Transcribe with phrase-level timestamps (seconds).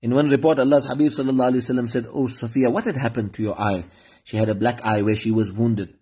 [0.00, 3.86] In one report, Allah's Habib wasallam said, Oh Safiya, what had happened to your eye?
[4.24, 5.94] She had a black eye where she was wounded.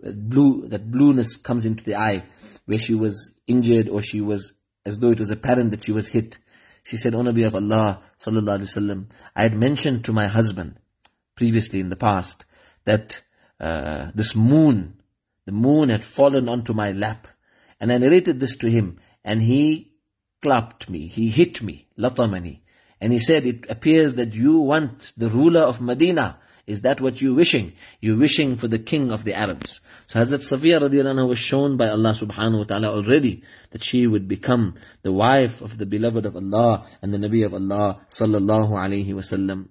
[0.00, 2.24] Blue, that blueness comes into the eye
[2.66, 4.54] where she was injured or she was
[4.84, 6.38] as though it was apparent that she was hit.
[6.82, 10.78] She said, O Nabi of Allah sallallahu alaihi wasallam, I had mentioned to my husband
[11.34, 12.44] previously in the past
[12.84, 13.22] that
[13.60, 15.00] uh, this moon,
[15.44, 17.28] the moon had fallen onto my lap.
[17.80, 19.92] And I narrated this to him and he
[20.42, 22.60] clapped me, he hit me, latamani.
[23.00, 26.38] And he said, it appears that you want the ruler of Medina.
[26.66, 27.72] Is that what you're wishing?
[28.00, 29.80] You're wishing for the king of the Arabs.
[30.06, 34.28] So Hazrat Safiya radiallahu was shown by Allah subhanahu wa ta'ala already that she would
[34.28, 39.08] become the wife of the beloved of Allah and the Nabi of Allah sallallahu alayhi
[39.14, 39.68] wasallam.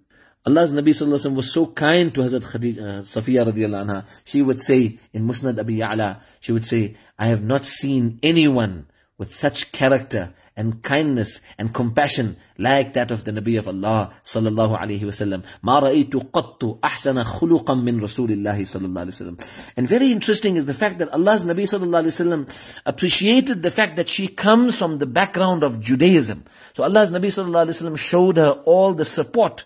[0.48, 4.06] Allah's Nabi sallallahu alayhi wa was so kind to Hazrat Khadija, uh, Safiya radiallahu anha.
[4.24, 8.88] She would say in Musnad Abi Ya'la, she would say, I have not seen anyone
[9.20, 14.79] with such character and kindness and compassion like that of the Nabi of Allah sallallahu
[14.79, 15.43] alaihi wasallam.
[15.63, 19.37] ما رأيت قط أحسن خلقا من رسول الله صلى الله عليه وسلم.
[19.77, 23.97] And very interesting is the fact that Allah's Nabi sallallahu alaihi wasallam appreciated the fact
[23.97, 26.45] that she comes from the background of Judaism.
[26.75, 29.65] So Allah's Nabi sallallahu alaihi wasallam showed her all the support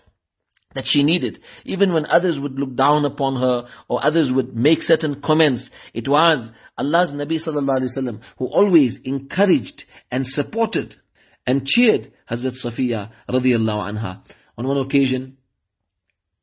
[0.74, 1.40] that she needed.
[1.64, 6.08] Even when others would look down upon her or others would make certain comments, it
[6.08, 10.96] was Allah's Nabi sallallahu who always encouraged and supported
[11.46, 14.20] and cheered Hazrat Safiya radiallahu anha.
[14.56, 15.36] On one occasion,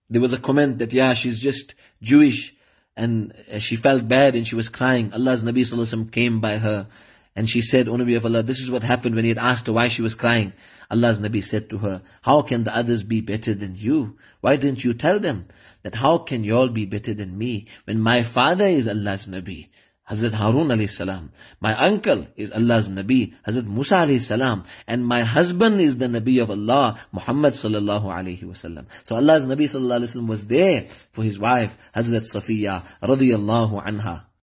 [0.09, 2.55] there was a comment that, yeah, she's just Jewish
[2.95, 5.14] and she felt bad and she was crying.
[5.14, 6.88] Allah's Nabi sallallahu came by her
[7.35, 9.67] and she said, O Nabi of Allah, this is what happened when he had asked
[9.67, 10.53] her why she was crying.
[10.91, 14.17] Allah's Nabi said to her, How can the others be better than you?
[14.41, 15.47] Why didn't you tell them
[15.83, 19.69] that how can you all be better than me when my father is Allah's Nabi?
[20.09, 21.31] Hazrat Harun alayhi salam.
[21.59, 24.64] My uncle is Allah's Nabi, Hazrat Musa alayhi salam.
[24.88, 28.88] And my husband is the Nabi of Allah, Muhammad sallallahu alayhi wasallam.
[29.03, 34.23] So Allah's Nabi sallallahu alayhi wasallam was there for his wife, Hazrat Safiya radiyallahu anha.